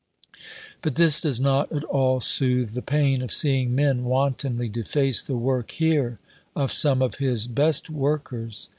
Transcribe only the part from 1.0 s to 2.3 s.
does not at all